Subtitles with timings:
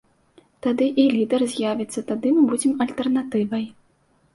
[0.65, 3.75] Тады і лідар з'явіцца, тады мы будзем альтэрнатывай.